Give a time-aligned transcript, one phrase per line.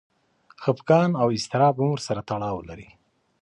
[0.63, 2.89] خپګان او اضطراب هم ورسره تړاو لري.